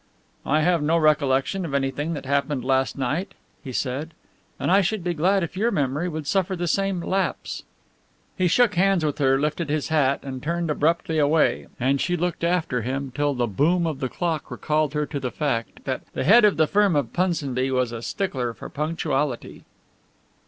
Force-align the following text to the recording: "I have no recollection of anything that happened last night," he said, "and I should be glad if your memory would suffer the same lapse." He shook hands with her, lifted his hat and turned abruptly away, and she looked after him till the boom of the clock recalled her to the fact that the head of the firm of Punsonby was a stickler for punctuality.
"I 0.47 0.61
have 0.61 0.81
no 0.81 0.97
recollection 0.97 1.63
of 1.63 1.75
anything 1.75 2.15
that 2.15 2.25
happened 2.25 2.65
last 2.65 2.97
night," 2.97 3.35
he 3.63 3.71
said, 3.71 4.15
"and 4.59 4.71
I 4.71 4.81
should 4.81 5.03
be 5.03 5.13
glad 5.13 5.43
if 5.43 5.55
your 5.55 5.69
memory 5.69 6.09
would 6.09 6.25
suffer 6.25 6.55
the 6.55 6.67
same 6.67 7.01
lapse." 7.01 7.61
He 8.35 8.47
shook 8.47 8.73
hands 8.73 9.05
with 9.05 9.19
her, 9.19 9.39
lifted 9.39 9.69
his 9.69 9.89
hat 9.89 10.21
and 10.23 10.41
turned 10.41 10.71
abruptly 10.71 11.19
away, 11.19 11.67
and 11.79 12.01
she 12.01 12.17
looked 12.17 12.43
after 12.43 12.81
him 12.81 13.11
till 13.13 13.35
the 13.35 13.45
boom 13.45 13.85
of 13.85 13.99
the 13.99 14.09
clock 14.09 14.49
recalled 14.49 14.95
her 14.95 15.05
to 15.05 15.19
the 15.19 15.29
fact 15.29 15.83
that 15.83 16.01
the 16.13 16.23
head 16.23 16.45
of 16.45 16.57
the 16.57 16.65
firm 16.65 16.95
of 16.95 17.13
Punsonby 17.13 17.69
was 17.69 17.91
a 17.91 18.01
stickler 18.01 18.55
for 18.55 18.69
punctuality. 18.69 19.65